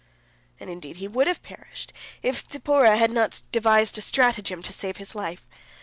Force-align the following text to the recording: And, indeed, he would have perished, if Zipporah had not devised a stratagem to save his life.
And, 0.59 0.67
indeed, 0.67 0.97
he 0.97 1.07
would 1.07 1.27
have 1.27 1.43
perished, 1.43 1.93
if 2.23 2.43
Zipporah 2.49 2.97
had 2.97 3.11
not 3.11 3.43
devised 3.51 3.99
a 3.99 4.01
stratagem 4.01 4.63
to 4.63 4.73
save 4.73 4.97
his 4.97 5.13
life. 5.13 5.45